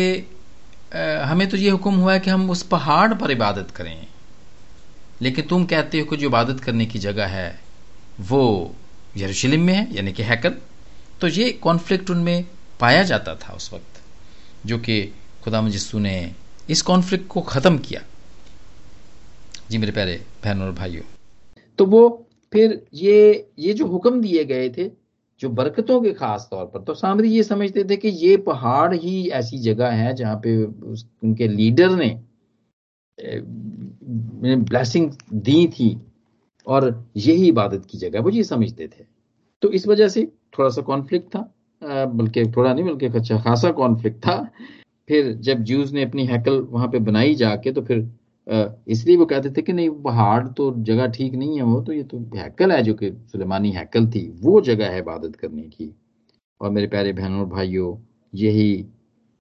[1.24, 4.06] हमें तो ये हुक्म हुआ है कि हम उस पहाड़ पर इबादत करें।
[5.22, 7.60] लेकिन तुम कहते हो कि जो इबादत करने की जगह है,
[8.20, 8.74] वो
[9.16, 10.54] यरूशलेम में है, यानी कि हैकल।
[11.20, 12.44] तो ये कॉन्फ्लिक्ट उनमें
[12.80, 14.02] पाया जाता था उस वक्त,
[14.66, 15.02] जो कि
[15.44, 16.34] खुदा यसू ने
[16.70, 18.02] इस कॉन्फ्लिक्ट को ख़त्म किया।
[19.70, 21.02] जी मेरे प्यारे बहनों और भाइयों।
[21.78, 24.88] तो वो फिर ये ये जो हुक्म दिए गए थे
[25.40, 29.28] जो बरकतों के खास तौर पर तो सामरी ये समझते थे कि ये पहाड़ ही
[29.30, 32.08] ऐसी जगह है जहाँ पे उनके लीडर ने
[34.56, 35.96] ब्लेसिंग दी थी
[36.66, 39.04] और यही इबादत की जगह वो ये समझते थे।
[39.62, 40.24] तो इस वजह से
[40.58, 41.40] थोड़ा सा कॉन्फ्लिक्ट था
[41.82, 44.36] बल्कि थोड़ा नहीं, बल्कि अच्छा खासा कॉन्फ्लिक्ट था।
[45.08, 48.08] फिर जब जूस ने अपनी हैकल वहाँ पे बनाई जाके तो फिर
[48.46, 52.02] इसलिए वो कहते थे कि नहीं पहाड़ तो जगह ठीक नहीं है वो तो ये
[52.04, 55.94] तो हैकल है जो कि सुलेमानी हैकल थी, वो जगह है इबादत करने की।
[56.60, 57.96] और मेरे प्यारे बहनों और भाइयों,
[58.32, 58.86] यही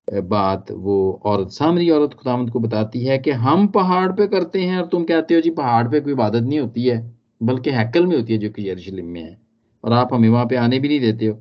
[0.07, 4.79] बात वो औरत, सामरी औरत खुदामद को बताती है कि हम पहाड़ पे करते हैं
[4.79, 6.97] और तुम कहते हो जी पहाड़ पे कोई इबादत नहीं होती है,
[7.41, 9.37] बल्कि हैकल में होती है जो कि यरूशलेम में है।
[9.83, 11.39] और आप हमें वहाँ पे आने भी नहीं देते हो,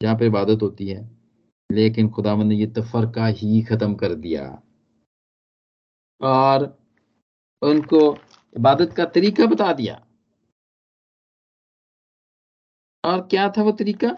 [0.00, 1.08] जहाँ पे इबादत होती है।
[1.70, 4.42] लेकिन खुदामंद ने ये तफरका ही खत्म कर दिया।
[6.20, 6.64] और
[7.62, 8.16] उनको
[8.56, 10.06] इबादत का तरीका बता दिया।
[13.04, 14.16] और क्या था वो तरीका?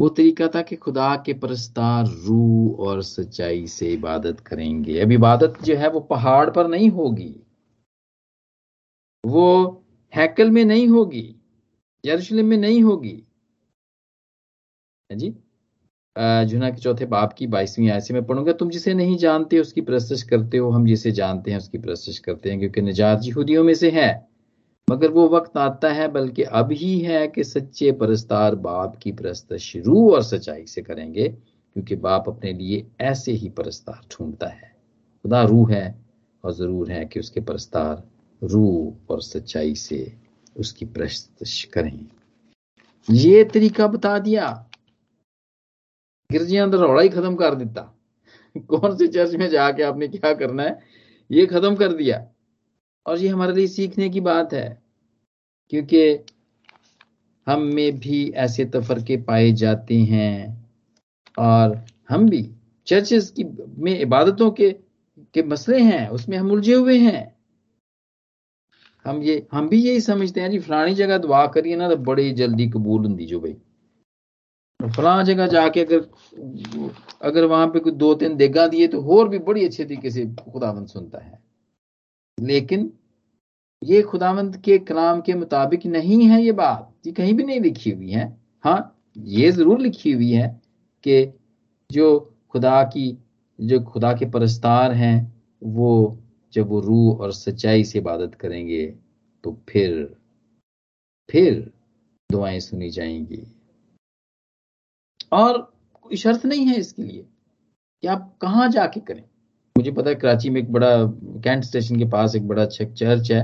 [0.00, 5.58] वो तरीका था कि खुदा के परस्तार रू और सच्चाई से इबादत करेंगे। अब इबादत
[5.62, 7.34] जो है वो पहाड़ पर नहीं होगी।
[9.24, 9.46] वो
[10.14, 11.36] हैकल में नहीं होगी,
[12.04, 13.22] यरूशलेम में नहीं होगी।
[15.10, 15.30] जी?
[16.18, 19.80] जुना के चौथे बाप की बाईसवीं आय से मैं पढ़ूँगा। तुम जिसे नहीं जानते उसकी
[19.80, 23.74] प्रस्तश करते हो, हम जिसे जानते हैं उसकी प्रस्तश करते हैं, क्योंकि निजात यहूदियों में
[23.74, 24.28] से है।
[24.88, 29.72] मगर वो वक्त आता है, बल्कि अब ही है कि सच्चे परस्तार बाप की प्रस्तश
[29.76, 34.76] रू और सच्चाई से करेंगे, क्योंकि बाप अपने लिए ऐसे ही परस्तार ढूंढता है।
[35.24, 35.98] खुदा रूह है
[36.44, 38.02] और ज़रूर है कि उसके परस्तार
[38.42, 40.12] रूह और सच्चाई से
[40.56, 42.06] उसकी प्रस्तश करें।
[43.08, 44.67] ये तरीका बता दिया।
[46.32, 47.82] गिरजियाँ अंदर रौला ही खत्म कर दिता।
[48.68, 50.78] कौन से चर्च में जाके आपने क्या करना है?
[51.30, 52.26] ये खत्म कर दिया।
[53.06, 54.82] और ये हमारे लिए सीखने की बात है,
[55.70, 56.24] क्योंकि
[57.46, 60.68] हम में भी ऐसे तफरके पाए जाते हैं।
[61.38, 62.42] और हम भी
[62.86, 63.44] चर्चेस की,
[63.78, 64.70] में इबादतों के
[65.34, 67.36] के मसले हैं, उसमें हम उलझे हुए हैं।
[69.04, 72.30] हम ये, हम भी यही समझते हैं, जी, फलानी जगह दुआ करिए ना तो बड़ी
[72.32, 73.56] जल्दी कबूल होंगी जो भाई।
[74.80, 76.08] फला जगह जाके अगर
[77.22, 80.24] अगर वहाँ पे कोई दो तीन देगा दिए तो और भी बड़ी अच्छे तरीके से
[80.52, 81.38] खुदावंत सुनता है।
[82.38, 82.90] लेकिन
[83.82, 87.90] ये खुदावंत के कलाम के मुताबिक नहीं है ये बात। ये कहीं भी नहीं लिखी
[87.90, 88.26] हुई है।
[88.64, 90.48] हाँ ये ज़रूर लिखी हुई है
[91.04, 91.26] कि
[91.90, 92.18] जो
[92.50, 93.16] खुदा की,
[93.58, 96.18] जो खुदा के परस्तार हैं, वो
[96.52, 98.86] जब वो रूह और सच्चाई से इबादत करेंगे
[99.44, 100.16] तो फिर
[101.28, 101.70] फिर
[102.30, 103.42] दुआएँ सुनी जाएँगी।
[105.32, 105.58] और
[106.02, 107.24] कोई शर्त नहीं है इसके लिए
[108.02, 109.22] कि आप कहाँ जाके करें।
[109.76, 110.90] मुझे पता है कराची में एक बड़ा
[111.44, 113.42] कैंट स्टेशन के पास एक बड़ा अच्छा चर्च है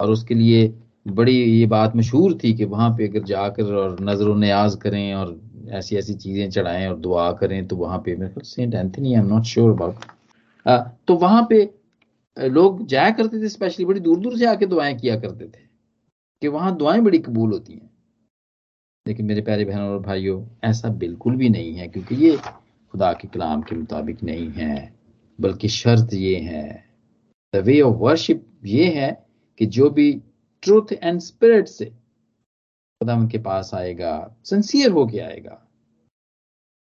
[0.00, 0.66] और उसके लिए
[1.08, 5.38] बड़ी ये बात मशहूर थी कि वहाँ पे अगर जाकर और नज़र न्याज करें और
[5.70, 9.26] ऐसी ऐसी चीज़ें चढ़ाएँ और दुआ करें तो वहाँ पे मेरे saint Anthony I am
[9.26, 11.68] not sure about तो वहाँ पे
[12.36, 15.66] लोग जाया करते थे स्पेशली बड़ी दूर दूर से आके दुआएँ किया करते थे
[16.42, 17.87] कि वहाँ दुआएँ बड़ी कबूल होती हैं।
[19.08, 23.28] लेकिन मेरे प्यारे बहनों और भाइयों, ऐसा बिल्कुल भी नहीं है, क्योंकि ये खुदा के
[23.28, 24.92] कलाम के मुताबिक नहीं है,
[25.38, 26.84] बल्कि शर्त ये है
[27.54, 29.10] द वे ऑफ़ वर्शिप ये है
[29.60, 30.12] कि जो भी
[30.62, 34.12] ट्रूथ एंड स्पिरिट से खुदामंद के पास आएगा
[34.44, 35.64] सिंसियर होके आएगा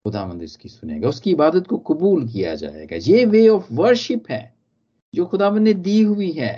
[0.05, 4.55] खुदामंद इसकी सुनेगा, उसकी इबादत को कबूल किया जाएगा। ये वे ऑफ़ वर्शिप है,
[5.15, 6.55] जो खुदामंद ने दी हुई है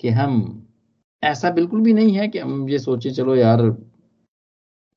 [0.00, 0.65] कि हम
[1.26, 3.60] ऐसा बिल्कुल भी नहीं है कि हम ये सोचे, चलो यार,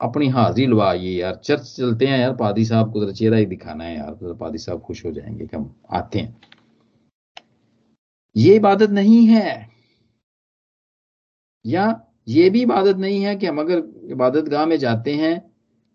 [0.01, 3.83] अपनी हाजिरी लवा ये यार, चर्च चलते हैं यार, पादी साहब को चेहरा ही दिखाना
[3.83, 6.37] है यार तो पादी साहब खुश हो जाएँगे कि हम आते हैं।
[8.35, 9.69] ये इबादत नहीं है।
[11.65, 15.51] या ये भी इबादत नहीं है कि हम अगर इबादत गाह में जाते हैं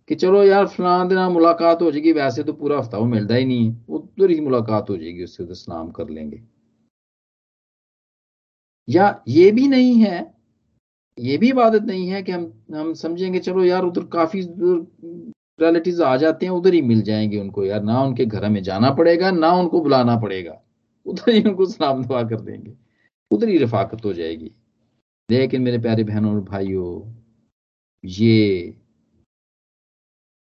[0.09, 3.45] कि चलो यार, फलां दिन मुलाकात हो जाएगी, वैसे तो पूरा हफ़्ता वो मिलता ही
[3.45, 6.54] नहीं है, उधर ही मुलाकात हो जाएगी, उससे उधर सलाम कर लेंगे।
[8.89, 10.35] या ये भी नहीं है,
[11.19, 14.41] ये भी इबादत नहीं है कि हम हम समझेंगे, चलो यार उधर काफ़ी
[15.61, 18.91] रिलेटिव आ जाते हैं, उधर ही मिल जाएँगे उनको यार। ना उनके घर में जाना
[18.91, 20.63] पड़ेगा, ना उनको बुलाना पड़ेगा।
[21.07, 22.75] उधर ही उनको सलाम दुआ कर देंगे।
[23.31, 24.53] उधर ही रफाकत हो जाएगी।
[25.31, 27.15] लेकिन मेरे प्यारे बहनों और भाइयों,
[28.05, 28.77] ये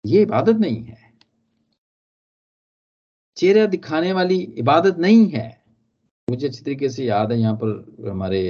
[0.06, 1.14] ये इबादत नहीं है।
[3.38, 5.67] चेहरा दिखाने वाली इबादत नहीं है।
[6.28, 8.42] मुझे अच्छी तरीके से याद है, यहाँ पर हमारे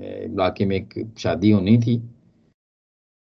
[0.00, 1.96] इलाके में एक शादी होनी थी।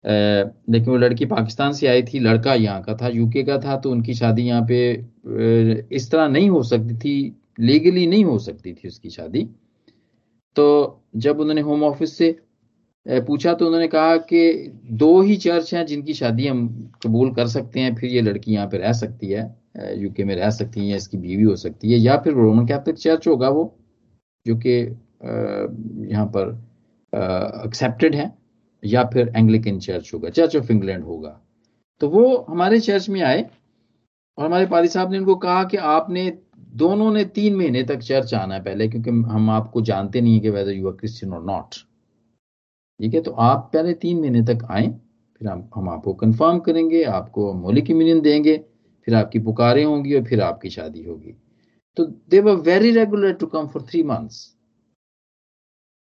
[0.05, 3.91] लेकिन वो लड़की पाकिस्तान से आई थी, लड़का यहाँ का था, यूके का था तो
[3.91, 4.93] उनकी शादी यहाँ पे
[5.97, 9.49] इस तरह नहीं हो सकती थी लीगली नहीं हो सकती थी उसकी शादी।
[10.57, 12.31] तो जब उन्होंने होम ऑफ़िस से
[13.07, 16.67] पूछा तो उन्होंने कहा कि दो ही चर्च हैं जिनकी शादी हम
[17.03, 20.51] कबूल कर सकते हैं, फिर ये लड़की यहाँ पे रह सकती है। यूके में रह
[20.51, 23.65] सकती है या इसकी बीवी हो सकती है, या फिर रोमन कैथलिक चर्च होगा वो,
[24.47, 24.79] जो कि
[26.11, 26.51] यहाँ पर
[27.67, 28.33] एक्सेप्टेड है,
[28.83, 31.39] या फिर एंग्लिकन चर्च होगा चर्च ऑफ़ इंग्लैंड होगा।
[32.01, 33.43] तो वो हमारे चर्च में आए,
[34.39, 36.31] और हमारे पादी साहब ने उनको कहा कि आपने,
[36.75, 40.41] दोनों ने तीन महीने तक चर्च आना है पहले, क्योंकि हम आपको जानते नहीं है
[40.41, 41.75] कि वेदर यू आर क्रिश्चियन और नॉट
[43.01, 44.89] ठीक है तो आप पहले तीन महीने तक आए,
[45.41, 48.57] फिर हम हम आपको कंफर्म करेंगे, आपको मोलिक इम्यूनियन देंगे
[49.07, 51.35] फिर आपकी पुकारें होंगी और फिर आपकी शादी होगी।
[51.97, 54.49] तो they were very regular to come for three months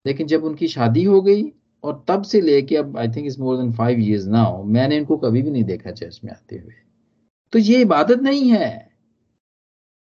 [0.05, 1.43] लेकिन जब उनकी शादी हो गई
[1.85, 5.17] और तब से लेके अब I think is more than five years now मैंने इनको
[5.17, 6.75] कभी भी नहीं देखा चर्च में आते हुए।
[7.53, 8.69] तो ये इबादत नहीं है।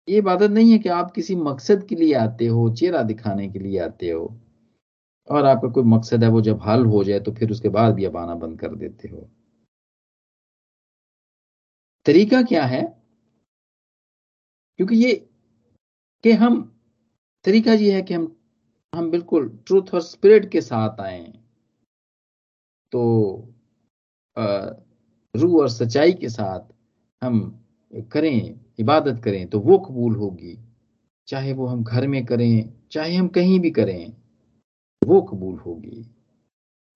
[0.08, 3.58] ये इबादत नहीं है कि आप किसी मकसद के लिए आते हो, चेहरा दिखाने के
[3.58, 4.24] लिए आते हो
[5.28, 8.04] और आपका कोई मकसद है वो जब हल हो जाए तो फिर उसके बाद भी
[8.04, 9.28] आप आना बंद कर देते हो।
[12.06, 12.82] तरीका क्या है?
[14.78, 15.14] क्योंकि ये
[16.24, 16.60] कि हम,
[17.44, 18.36] तरीका ये है कि हम
[18.92, 21.22] हम बिल्कुल ट्रूथ और स्पिरिट के साथ आए
[22.92, 23.02] तो
[25.34, 26.60] रूह और सच्चाई के साथ
[27.22, 27.40] हम
[28.12, 30.58] करें, इबादत करें तो वो कबूल होगी।
[31.28, 34.12] चाहे वो हम घर में करें, चाहे हम कहीं भी करें,
[35.02, 36.06] वो कबूल होगी।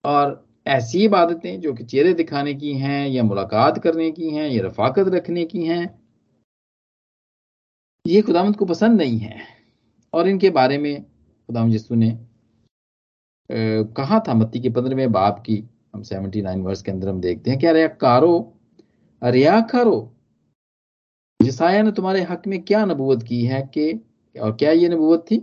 [0.03, 4.63] और ऐसी इबादतें जो कि चेहरे दिखाने की हैं, या मुलाकात करने की हैं, या
[4.65, 5.83] रफाकत रखने की हैं,
[8.05, 9.41] ये खुदामद को पसंद नहीं है।
[10.13, 12.17] और इनके बारे में खुदाम यसु ने
[13.49, 15.63] कहा था मत्ती के पंद्रहवें बाप की,
[15.95, 18.33] हम सेवेंटी नाइन वर्ष के अंदर हम देखते हैं क्या रियाकारो
[19.21, 20.13] रियाकारो
[21.39, 23.91] जिसाया ने तुम्हारे हक में क्या नबूवत की है कि,
[24.35, 25.37] और क्या ये नबूवत थी?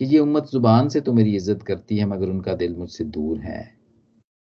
[0.00, 3.38] कि ये उम्मत ज़ुबान से तो मेरी इज़्ज़त करती है, मगर उनका दिल मुझसे दूर
[3.40, 3.62] है।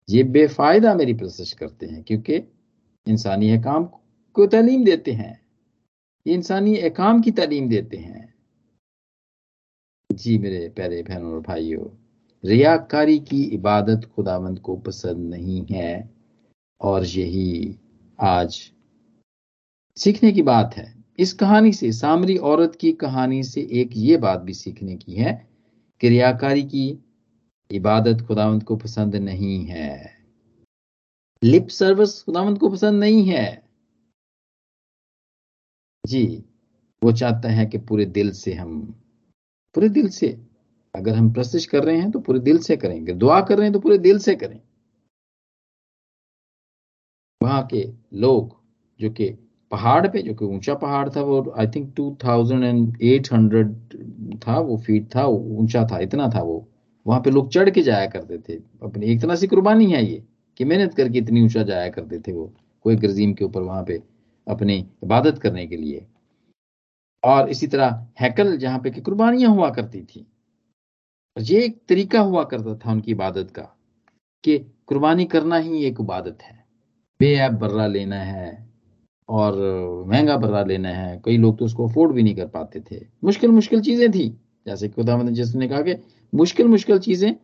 [0.08, 2.36] ये बेफायदा मेरी प्रशंस करते हैं, क्योंकि
[3.06, 3.84] इंसानी अहकाम
[4.36, 5.40] को तालीम देते हैं।
[6.26, 8.34] ये इंसानी अहकाम की तालीम देते हैं।
[10.10, 11.86] जी मेरे प्यारे बहनों और भाइयों,
[12.44, 16.10] रियाकारी की इबादत खुदावंद को पसंद नहीं है,
[16.80, 17.76] और यही
[18.18, 18.72] आज
[19.96, 24.40] सीखने की बात है। इस कहानी से, सामरी औरत की कहानी से एक ये बात
[24.40, 25.48] भी सीखने की है
[26.00, 26.98] कि रियाकारी की
[27.70, 30.16] इबादत खुदावंत को पसंद नहीं है।
[31.42, 33.62] लिप सर्विस खुदावंत को पसंद नहीं है।
[36.04, 36.44] जी,
[37.02, 38.80] वो चाहता है कि पूरे दिल से हम,
[39.74, 40.28] पूरे दिल से,
[40.94, 43.72] अगर हम प्रस्तिश कर रहे हैं तो पूरे दिल से करेंगे, दुआ कर रहे हैं
[43.72, 44.60] तो पूरे दिल से करें।
[47.40, 48.56] वहाँ के लोग,
[49.00, 49.28] जो कि
[49.70, 54.38] पहाड़ पे, जो कि ऊँचा पहाड़ था, वो I think two thousand and eight hundred
[54.46, 56.68] था, वो फीट था, ऊँचा था, इतना था वो।
[57.08, 60.22] वहाँ पे लोग चढ़ के जाया करते थे। अपनी एक तरह से कुर्बानी है ये,
[60.60, 62.52] कि मेहनत करके इतनी ऊँचा जाया करते थे वो,
[62.84, 64.02] कोई गरजीम के ऊपर वहाँ पे
[64.46, 66.06] अपनी इबादत करने के लिए।
[67.22, 70.26] और इसी तरह हैकल, जहाँ पे कुर्बानियाँ हुआ करती थी।
[71.36, 73.62] ये एक तरीका हुआ करता था उनकी इबादत का,
[74.44, 76.56] कि कुर्बानी करना ही एक इबादत है।
[77.20, 78.66] बेऐब बर्रा लेना है,
[79.28, 79.56] और
[80.08, 83.50] महँगा बर्रा लेना है। कई लोग तो उसको अफोर्ड भी नहीं कर पाते थे। मुश्किल
[83.50, 84.28] मुश्किल चीज़ें थी।
[84.68, 85.94] जैसे खुदा जिसने कहा कि
[86.32, 87.34] मुश्किल मुश्किल चीज़ें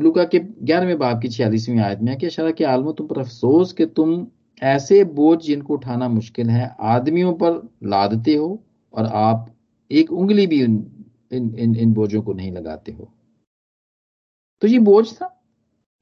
[0.00, 3.72] लुका के ग्यारहवें बाप की छियालीसवीं आयत में कि शरा के आलमों तुम पर अफसोस
[3.72, 4.26] कि तुम
[4.62, 8.48] ऐसे बोझ जिनको उठाना मुश्किल है आदमियों पर लादते हो
[8.94, 9.46] और आप
[9.90, 10.74] एक उंगली भी इन
[11.32, 13.08] इन इन, इन बोझों को नहीं लगाते हो।
[14.62, 15.41] तो ये बोझ था।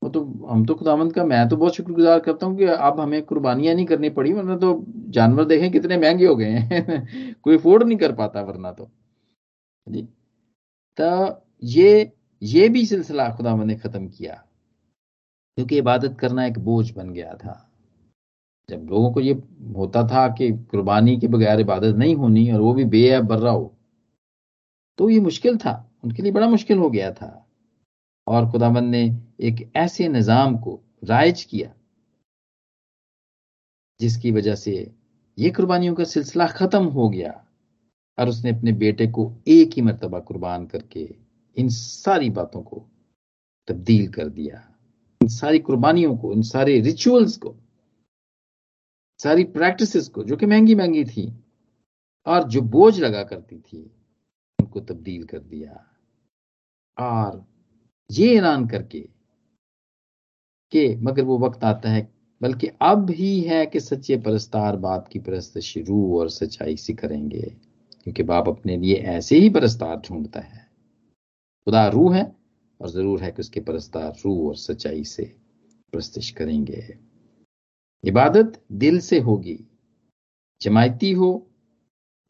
[0.02, 3.22] वो तो हम तो खुदामंद का, मैं तो बहुत शुक्रगुजार करता हूँ कि अब हमें
[3.22, 7.82] कुर्बानियाँ नहीं करनी पड़ी, वरना तो जानवर देखें कितने महँगे हो गए हैं। कोई अफोर्ड
[7.82, 8.90] नहीं कर पाता वरना तो।
[9.86, 10.02] जी।
[10.98, 14.34] तो ये ये भी सिलसिला खुदामंद ने खत्म किया,
[15.58, 17.66] क्योंकि इबादत करना एक बोझ बन गया था।
[18.68, 19.32] जब लोगों को ये
[19.76, 23.74] होता था कि कुर्बानी के बगैर इबादत नहीं होनी और वो भी बेअब बर्रा हो
[24.98, 25.72] तो ये मुश्किल था।
[26.04, 27.30] उनके लिए बड़ा मुश्किल हो गया था।
[28.26, 29.08] और खुदाबंद ने
[29.40, 31.72] एक ऐसे निज़ाम को राइज किया,
[34.00, 34.72] जिसकी वजह से
[35.38, 37.32] ये कुर्बानियों का सिलसिला खत्म हो गया
[38.18, 41.08] और उसने अपने बेटे को एक ही मरतबा कुर्बान करके
[41.56, 42.86] इन सारी बातों को
[43.68, 44.56] तब्दील कर दिया।
[45.20, 47.54] इन सारी कुर्बानियों को, इन सारे रिचुअल्स को,
[49.20, 51.32] सारी प्रैक्टिसेस को, जो कि महँगी महँगी थी
[52.26, 53.82] और जो बोझ लगा करती थी,
[54.58, 55.86] उनको तब्दील कर दिया।
[56.96, 57.44] और
[58.10, 59.08] ये ऐलान करके
[60.72, 62.08] कि मगर वो वक्त आता है,
[62.40, 67.40] बल्कि अब ही है कि सच्चे परस्तार बाप की परस्त शुरू और सच्चाई से करेंगे,
[68.04, 70.68] क्योंकि बाप अपने लिए ऐसे ही परस्तार ढूंढता है।
[71.66, 72.24] खुदा रूह है
[72.80, 75.24] और ज़रूर है कि उसके परस्तार रूह और सच्चाई से
[75.92, 76.98] प्रस्तिश करेंगे।
[78.04, 79.58] इबादत दिल से होगी,
[80.60, 81.30] जमायती हो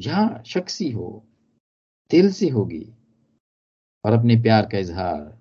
[0.01, 1.25] या शख्सी हो,
[2.11, 2.87] दिल से होगी,
[4.05, 5.39] और अपने प्यार का इजहार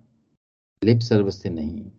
[0.81, 1.91] लिप सर्वस से नहीं।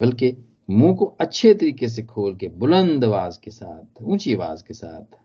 [0.00, 4.74] बल्कि मुँह को अच्छे तरीके से खोल के, बुलंद आवाज़ के साथ, ऊँची आवाज़ के
[4.74, 5.18] साथ,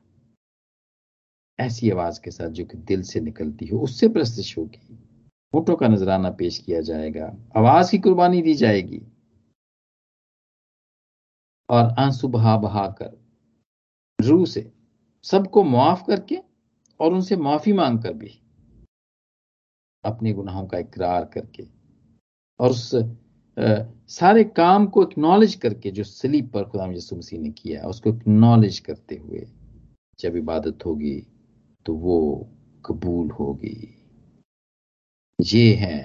[1.60, 4.96] ऐसी आवाज़ के साथ जो कि दिल से निकलती हो, उससे प्रस्तुत होगी।
[5.52, 9.02] फ़ोटो का नजराना पेश किया जाएगा। आवाज़ की कुर्बानी दी जाएगी।
[11.70, 13.26] और आँसू बहा बहा कर
[14.22, 14.74] रू से
[15.24, 16.36] सबको मुआफ करके
[17.00, 18.42] और उनसे माफ़ी मांग कर भी
[20.04, 21.64] अपने गुनाहों का इकरार करके
[22.60, 22.96] और उस
[23.58, 28.80] सारे काम को एक्नॉलेज करके, जो सलीब पर खुदाम यसु मसीह ने किया, उसको एक्नॉलेज
[28.80, 29.46] करते हुए,
[30.20, 31.16] जब इबादत होगी
[31.86, 32.50] तो वो
[32.86, 33.78] कबूल होगी।
[35.40, 36.04] ये है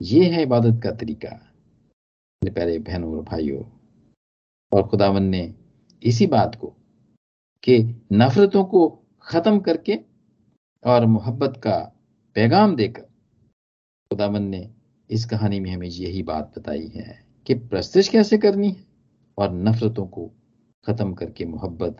[0.00, 1.28] ये है इबादत का तरीका।
[2.42, 3.62] मेरे प्यारे बहनों और भाइयों,
[4.72, 5.42] और खुदावन ने
[6.02, 6.68] इसी बात को,
[7.62, 7.78] कि
[8.12, 8.88] नफरतों को
[9.24, 9.98] खत्म करके
[10.82, 11.78] और मोहब्बत का
[12.36, 13.02] पैगाम देकर,
[14.10, 14.68] खुदावन ने
[15.10, 18.84] इस कहानी में हमें यही बात बताई है कि प्रस्तिश कैसे करनी है
[19.38, 20.30] और नफरतों को
[20.86, 21.96] खत्म करके मोहब्बत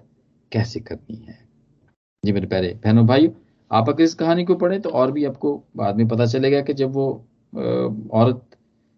[0.53, 1.39] कैसे करनी है।
[2.23, 3.31] जी मेरे प्यारे बहनों, भाइयों,
[3.71, 6.75] आप अगर इस कहानी को पढ़ें तो और भी आपको बाद में पता चलेगा कि
[6.75, 7.07] जब वो
[8.13, 8.43] औरत,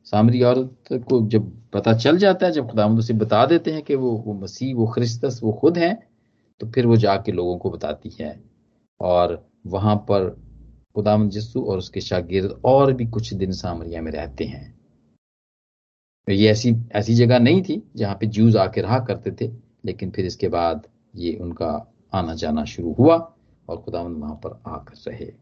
[0.07, 3.94] सामरी औरत को जब पता चल जाता है, जब खुदाम उसे बता देते हैं कि
[3.94, 5.94] वो वो मसीह, वो ख्रिस्तस, वो खुद है
[6.61, 8.40] तो फिर वो जाके लोगों को बताती है।
[9.01, 10.37] और वहाँ पर
[10.97, 14.65] खुदाम जस्सू और उसके शागिर्द और भी कुछ दिन सामरिया में रहते हैं।
[16.29, 19.51] ये ऐसी ऐसी जगह नहीं थी जहाँ पे जूज आके रहा करते थे,
[19.85, 21.71] लेकिन फिर इसके बाद ये उनका
[22.13, 23.17] आना जाना शुरू हुआ
[23.69, 25.33] और खुदावंद वहाँ पर आकर रहे।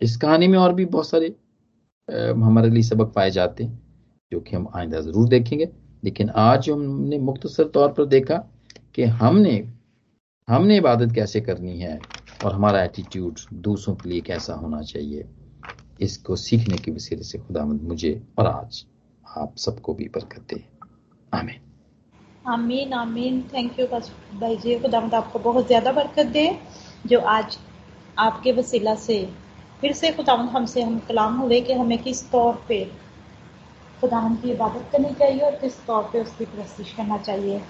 [0.00, 1.34] इस कहानी में और भी बहुत सारे
[2.08, 3.80] हमारे लिए सबक पाए जाते हैं,
[4.32, 5.68] जो कि हम आइंदा ज़रूर देखेंगे।
[6.02, 8.36] लेकिन आज हमने मुख्तसर तौर पर देखा
[8.94, 9.52] कि हमने
[10.48, 11.98] हमने इबादत कैसे करनी है
[12.44, 15.24] और हमारा एटीट्यूड दूसरों के लिए कैसा होना चाहिए,
[16.00, 18.84] इसको सीखने के वसीले से खुदामंद मुझे और आज
[19.26, 20.64] आप सबको भी बरकत दे।
[21.32, 21.60] आमीन।
[22.48, 26.46] आमीन आमीन। थैंक यू भाई जी खुदामंद आपको बहुत ज़्यादा बरकत दे,
[27.06, 27.58] जो आज
[28.18, 29.18] आपके वसीला से
[29.80, 32.84] फिर से खुदावंद हमसे हम कलाम हुए कि हमें किस तौर पे
[34.00, 37.60] खुदावंद की इबादत करनी चाहिए और किस तौर पे उसकी प्रस्तुत करना चाहिए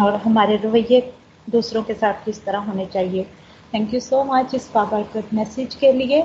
[0.00, 1.00] और हमारे रवैये
[1.48, 3.26] दूसरों के साथ किस तरह होने चाहिए।
[3.74, 6.22] थैंक यू सो मच इस पावरकृत मैसेज के लिए।